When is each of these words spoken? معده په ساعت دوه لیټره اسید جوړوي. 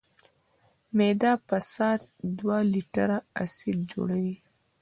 معده 0.97 1.33
په 1.47 1.57
ساعت 1.71 2.01
دوه 2.37 2.57
لیټره 2.73 3.17
اسید 3.43 3.77
جوړوي. 3.91 4.35